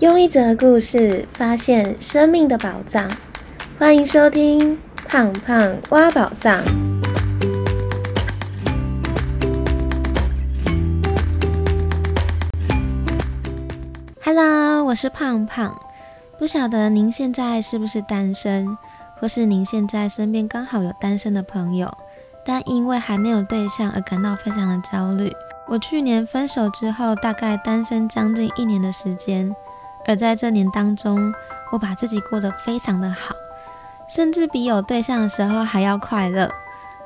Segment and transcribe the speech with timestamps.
[0.00, 3.06] 用一则故事发现生命的宝藏，
[3.78, 4.74] 欢迎收听
[5.06, 6.58] 《胖胖挖宝藏》。
[14.24, 15.78] Hello，我是胖胖。
[16.38, 18.78] 不晓得您现在是不是单身，
[19.18, 21.94] 或是您现在身边刚好有单身的朋友，
[22.46, 25.30] 但因为还没有对象而感到非常的焦虑。
[25.68, 29.54] 我去年分手之后，大概单身将近一年的时间。
[30.06, 31.32] 而在这年当中，
[31.72, 33.34] 我把自己过得非常的好，
[34.08, 36.50] 甚至比有对象的时候还要快乐。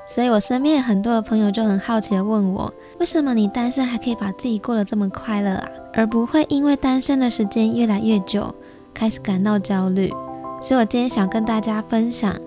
[0.07, 5.69] 所以，我身边很多的朋友就很好奇的问我：为什么你单身还可以把自己过得这么快乐啊？
[5.95, 8.55] 而不会因为单身的时间越来越久，
[8.93, 10.13] 开始感到焦虑？
[10.61, 12.39] 所以，我今天想跟大家分享，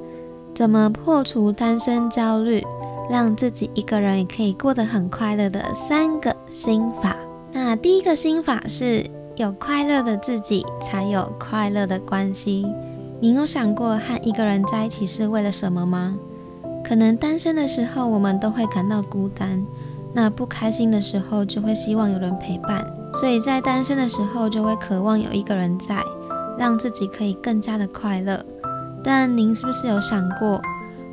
[0.54, 2.64] 怎么破除单身焦虑，
[3.10, 7.16] 让自己一个人也可以过得很快乐的三个心法。
[7.52, 9.10] 那第一个心法是。
[9.38, 12.66] 有快乐的自己，才有快乐的关系。
[13.20, 16.16] 你有想过和一个人在一起是为了什么吗？
[16.84, 19.64] 可能单身的时候，我们都会感到孤单；
[20.12, 22.84] 那不开心的时候，就会希望有人陪伴。
[23.14, 26.02] 所以在单身的时候，就会渴望有一个人在，
[26.58, 28.44] 让自己可以更加的快乐。
[29.04, 30.60] 但您是不是有想过，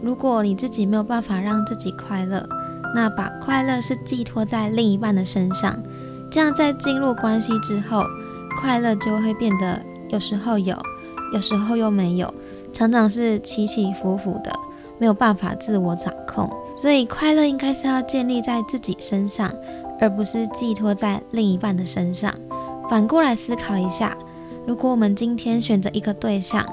[0.01, 2.43] 如果你自己没有办法让自己快乐，
[2.95, 5.77] 那把快乐是寄托在另一半的身上？
[6.31, 8.03] 这样在进入关系之后，
[8.61, 10.77] 快乐就会变得有时候有，
[11.33, 12.33] 有时候又没有，
[12.73, 14.53] 常常是起起伏伏的，
[14.99, 16.51] 没有办法自我掌控。
[16.77, 19.53] 所以快乐应该是要建立在自己身上，
[20.01, 22.35] 而不是寄托在另一半的身上。
[22.91, 24.17] 反过来思考一下，
[24.67, 26.67] 如果我们今天选择一个对象，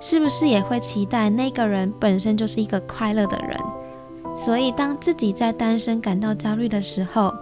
[0.00, 3.58] 是不是也会期待那个人本身就是一个快乐的人？
[4.36, 7.34] 所以当自己在单身感到焦虑的时候，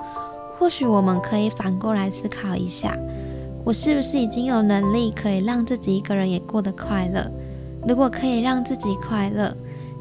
[0.58, 2.96] 或许我们可以反过来思考一下，
[3.66, 7.28] 我是不是已经有能力可以让自己一个人也过得快乐？
[7.84, 9.52] 如果可以让自己快乐，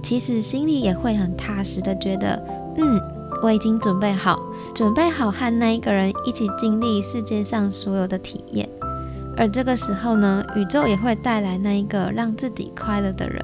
[0.03, 2.39] 其实心里也会很踏实的觉得，
[2.77, 3.01] 嗯，
[3.41, 4.39] 我已经准备好，
[4.75, 8.69] 准备好和那一个人一起经历世界上所有的体验。
[9.35, 13.43] 而这个时候呢，宇宙也会带来那一个让自己快乐的人，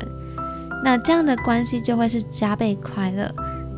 [0.83, 3.27] 那这样的关系就会是加倍快乐、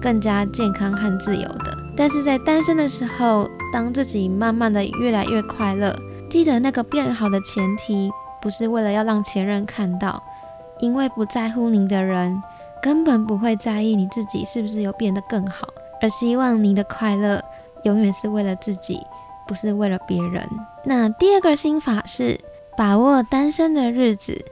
[0.02, 1.78] 更加健康和自由的。
[1.96, 5.96] 但是在单身的时候，当自己慢慢的越来越快乐，
[6.34, 8.12] 记得那个变好的前提，
[8.42, 10.20] 不是为了要让前任看到，
[10.80, 12.42] 因为不在乎你的人，
[12.82, 15.68] 根本不会在意你自己是不是有变得更好，
[16.02, 17.40] 而希望你的快乐
[17.84, 19.00] 永远是为了自己，
[19.48, 20.44] 不是为了别人。
[20.84, 22.40] 那第二个心法是
[22.76, 24.44] 把握单身的日子，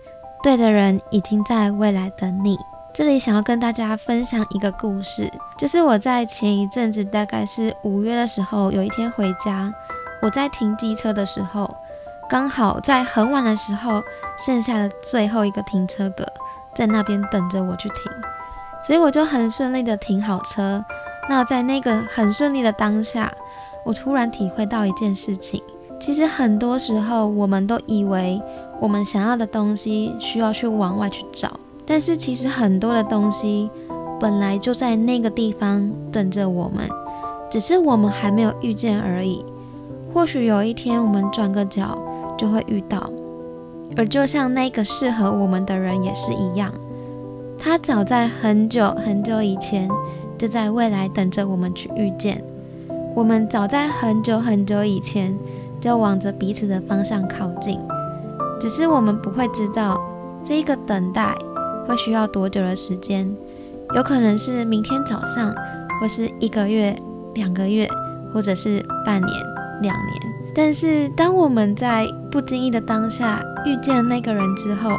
[0.43, 2.59] 对的人已经在未来等你。
[2.93, 5.27] 这里想要跟大家分享一个故事，
[5.57, 9.73] 就是我在前一阵子，大概是五月的时候，有一天回家，
[10.21, 11.69] 我在停机车的时候，
[12.29, 14.01] 刚好在很晚的时候，
[14.37, 16.25] 剩下的最后一个停车格
[16.75, 18.11] 在那边等着我去停，
[18.81, 20.83] 所以我就很顺利的停好车。
[21.29, 23.31] 那在那个很顺利的当下，
[23.83, 25.61] 我突然体会到一件事情，
[25.99, 28.41] 其实很多时候我们都以为
[28.79, 31.51] 我们想要的东西需要去往外去找。
[31.85, 33.69] 但是其实很多的东西
[34.19, 36.87] 本来就在那个地方等着我们，
[37.49, 39.43] 只是我们还没有遇见而已。
[40.13, 41.97] 或许有一天我们转个角
[42.37, 43.09] 就会遇到，
[43.95, 46.71] 而就像那个适合我们的人也是一样，
[47.57, 49.89] 他早在很久很久以前
[50.37, 52.43] 就在未来等着我们去遇见。
[53.15, 55.37] 我们早在很久很久以前
[55.79, 57.79] 就往着彼此的方向靠近，
[58.59, 59.99] 只是我们不会知道
[60.43, 61.35] 这一个等待。
[61.87, 63.27] 会需要多久的时间？
[63.95, 65.53] 有可能是明天早上，
[65.99, 66.95] 或是一个月、
[67.33, 67.89] 两个月，
[68.31, 69.33] 或者是半年、
[69.81, 70.33] 两年。
[70.53, 74.91] 但是，当我们在不经意的当下遇见那个人之后，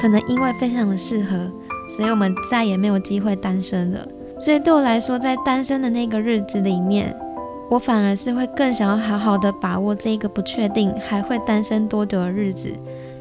[0.00, 1.50] 可能因为非常的适合，
[1.88, 4.06] 所以我们再也没有机会单身了。
[4.38, 7.16] 所以对我来说，在单身的那个日子里面，
[7.68, 12.72] 我反而是会更想要好好的把握这一个不确定还会单身多久的日子，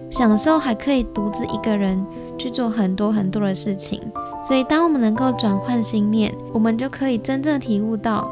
[0.09, 2.05] 享受还可以独自一个人。
[2.39, 3.99] 去做很多很多的事情，
[4.45, 8.29] 所以当我们能够转换心念，我们就可以真正体悟到，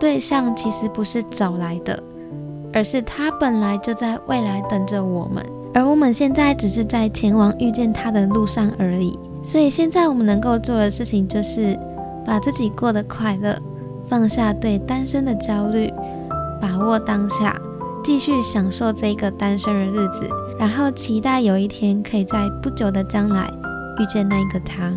[0.00, 2.02] 对象其实不是找来的，
[2.72, 9.18] 而是他本来就在未来等着我们，而我们现在只是在前往遇见他的路上而已。
[9.44, 11.78] 所以现在我们能够做的事情，就是
[12.24, 13.56] 把自己过得快乐，
[14.08, 15.92] 放下对单身的焦虑，
[16.60, 17.60] 把握当下，
[18.04, 20.28] 继续享受这个单身的日子。
[20.58, 23.50] 然后期待有一天可以在不久的将来
[23.98, 24.92] 遇见那一个他。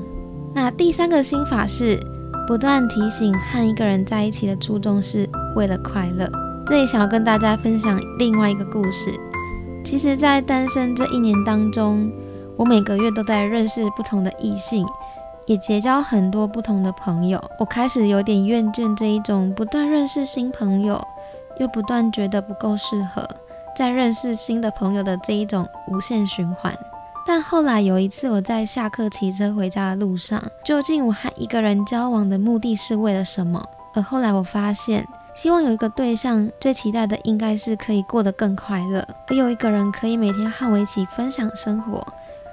[0.53, 1.99] 那第三个心法是
[2.47, 6.29] 不断提醒和一个人在一起的初衷是为了快乐。
[6.67, 9.13] 这里想要跟大家分享另外一个故事。
[9.83, 12.11] 其实，在单身这一年当中，
[12.57, 14.83] 我每个月都在认识不同的异性，
[15.45, 17.39] 也结交很多不同的朋友。
[17.59, 20.99] 我开始有点厌倦这一种不断认识新朋友，
[21.59, 23.29] 又不断觉得不够适合，
[23.77, 26.75] 在认识新的朋友的这一种无限循环。
[27.27, 33.63] 但后来有一次，我在下课骑车回家的路上，究竟我和一个人交往的目的是为了什么？
[33.93, 35.07] 而后来我发现。
[35.35, 42.07] 希望有一个对象，最期待的应该是可以过得更快乐，而有一个人可以每天和我一起分享生活，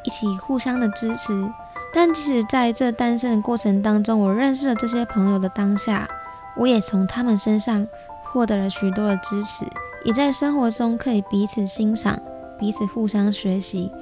[0.04, 1.48] 一起互相的支持。
[1.94, 6.08] 但即使在这单身的过程当中，我认识了这些朋友的当下，
[6.56, 7.86] 我也从他们身上
[8.24, 9.64] 获得了许多的支持，
[10.04, 12.18] 也在生活中可以彼此欣赏，
[12.58, 13.92] 彼此互相学习，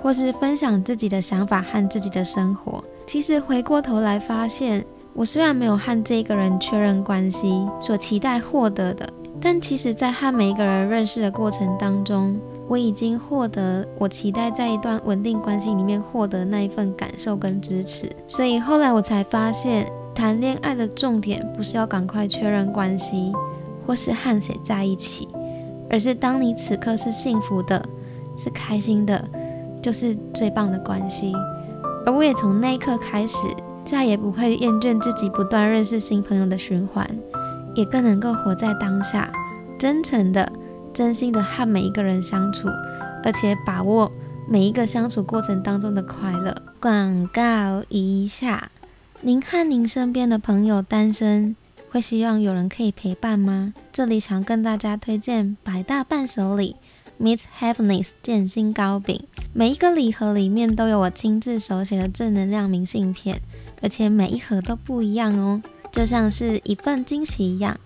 [0.00, 2.82] 或是分享自己的想法和自己的生活。
[3.06, 4.82] 其实回过头来发现。
[5.12, 9.06] 我虽然没有和这个人确认关系，所期待获得的，
[9.40, 18.10] 但其实，在和每一个人认识的过程当中，我已经获得我期待在一段稳定关系里面获得那一份感受跟支持。
[18.26, 23.32] 所以后来我才发现，谈恋爱的重点不是要赶快确认关系，
[23.86, 25.28] 或是和谁在一起，
[25.90, 27.84] 而是当你此刻是幸福的，
[28.38, 29.22] 是开心的，
[29.82, 31.32] 就是最棒的关系。
[32.06, 33.36] 而我也从那一刻开始。
[33.84, 37.08] 再也不会厌倦自己不断认识新朋友的循环，
[37.74, 39.32] 也更能够活在当下，
[39.78, 40.52] 真诚的、
[40.92, 42.68] 真心的和每一个人相处，
[43.24, 44.10] 而且把握
[44.48, 46.54] 每一个相处过程当中的快乐。
[46.80, 48.70] 广告一下，
[49.20, 51.56] 您和您身边的朋友单身，
[51.90, 53.74] 会希望有人可以陪伴吗？
[53.92, 56.76] 这里想跟大家推荐百大伴手礼。
[57.22, 59.22] Miss Happiness 建心糕饼，
[59.52, 63.42] 每一个礼盒里面都有我亲自手写的正能量明信片，
[63.80, 67.78] 而且每一盒都不一样哦，就像是一份惊喜一样，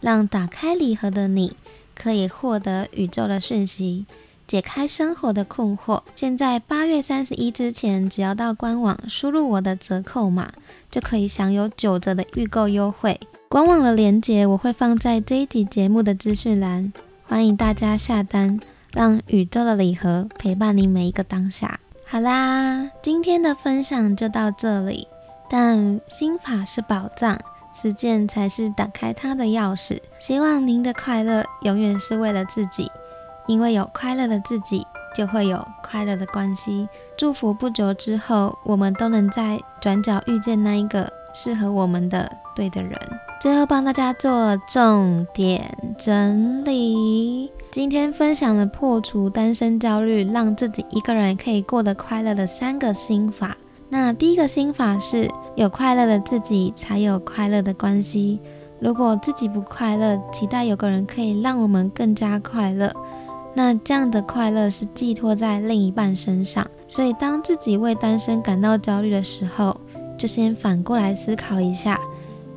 [0.00, 1.56] 让打开礼盒的你
[1.94, 4.06] 可以获得宇宙的讯息，
[4.46, 6.02] 解开生活的困惑。
[6.14, 10.52] 现在八月三十一之前，只要到官网输入我的折扣码，
[10.90, 13.18] 就可以享有九折的预购优惠。
[13.48, 16.92] 官网的链接我会放在这一集节目的资讯栏，
[17.24, 18.60] 欢迎大家下单。
[18.92, 21.78] 让宇宙的礼盒陪伴你每一个当下。
[22.06, 25.06] 好啦，今天的分享就到这里。
[25.48, 27.38] 但心法是宝藏，
[27.72, 29.98] 实践才是打开它的钥匙。
[30.18, 32.90] 希望您的快乐永远是为了自己，
[33.46, 36.88] 因为有快乐的自己，就会有快乐的关系。
[37.16, 42.98] 祝福不久之后，我们都能在转角遇见那一个适合我们的对的人。
[43.38, 47.52] 最后帮大家做重点整理。
[47.70, 53.54] 今天分享了破除单身焦虑，让自己一个人可以过得快乐的三个心法。
[53.88, 58.38] 那第一个心法是有快乐的自己，才有快乐的关系。
[58.80, 62.92] 如果自己不快乐，期待有个人可以让我们更加快乐，
[63.54, 66.66] 那这样的快乐是寄托在另一半身上。
[66.88, 69.80] 所以，当自己为单身感到焦虑的时候，
[70.18, 71.98] 就先反过来思考一下，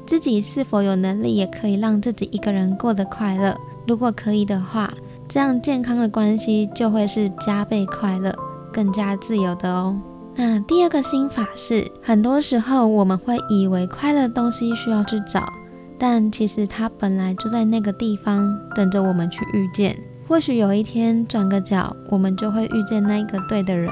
[0.05, 3.55] 自己是否有能力也可以让自己一个人过得快乐。
[3.87, 4.93] 如果可以的话。
[5.31, 8.35] 这样健康的关系就会是加倍快乐、
[8.73, 9.95] 更加自由的哦。
[10.41, 15.51] 那第二个心法是，很多时候我们会以为快乐的东西需要去找，
[15.97, 19.93] 但其实它本来就在那个地方等着我们去遇见。
[20.29, 23.91] 或许有一天转个角，我们就会遇见那一个对的人。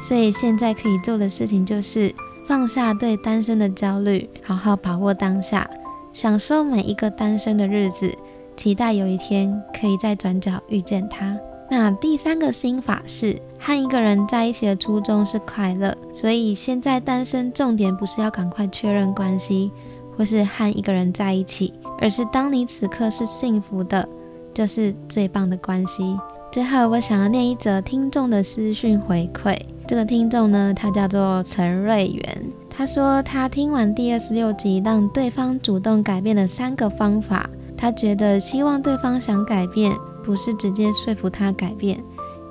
[0.00, 2.12] 所以现在可以做的事情就是
[2.48, 5.70] 放下对单身的焦虑，好好把握当下，
[6.12, 8.12] 享受每一个单身的日子。
[8.56, 11.36] 期待有一天可以在转角遇见他。
[11.68, 19.70] 那第三个心法是和一个人在一起的初衷是快乐，所以现在单身重点不是要赶快确认关系，
[20.16, 24.08] 或是和一个人在一起，而是当你此刻是幸福的，
[24.54, 26.16] 就是最棒的关系。
[26.52, 29.56] 最后，我想要念一则听众的私讯回馈。
[29.86, 37.48] 这个听众呢，他叫做陈瑞元，他说他听完第二十六集，让对方主动改变的三个方法。
[37.76, 39.94] 他觉得希望对方想改变，
[40.26, 42.02] 不是直接说服他改变，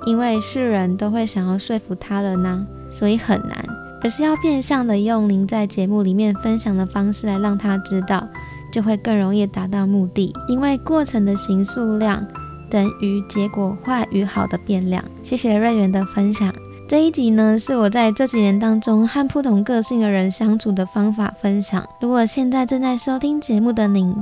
[0.06, 3.62] 因为是人都会想要说服他人呢，所以很难，
[4.02, 8.26] 而是要变相的用您在节目里面分享的方式来让他知道，
[8.72, 10.32] 就会更容易达到目的。
[10.48, 12.26] 因为过程的形数量
[12.70, 15.04] 等于结果坏与好的变量。
[15.22, 16.50] 谢谢瑞元的分享。
[16.88, 21.84] 这一集呢，是我在这几年当中和不同个性的人相处的方法分享。
[22.00, 24.14] 如果现在正在收听节目的您，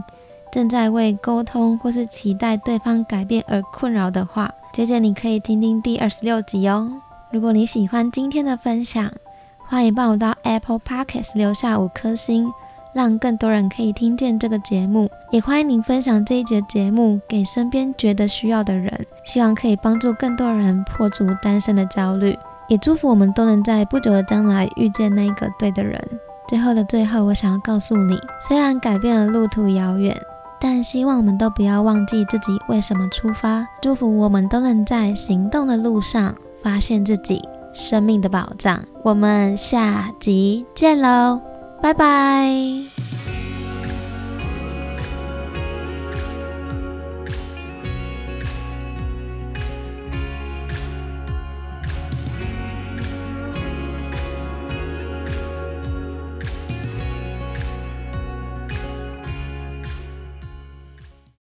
[0.55, 6.93] 正在为沟通或是期待对方改变而困扰的话，姐姐你可以听听第二十六集哦。
[7.33, 9.11] 如果你喜欢今天的分享，
[9.67, 12.53] 欢迎帮我到 Apple Podcast 留下五颗星，
[12.95, 15.11] 让更多人可以听见这个节目。
[15.33, 22.39] 也欢迎您分享这一节节目给身边觉得需要的人，希望可以帮助更多人破除单身的焦虑。
[22.69, 26.01] 也祝福我们都能在不久的将来遇见那个对的人。
[26.47, 30.17] 最后的最后，我想要告诉你，虽然改变了路途遥远。
[30.65, 33.67] 但希望我们都不要忘记自己为什么出发。
[33.83, 38.83] 祝福我们都能在行动的路上发现自己生命的宝藏。
[39.03, 41.39] 我们下集见喽，
[41.83, 43.14] 拜拜。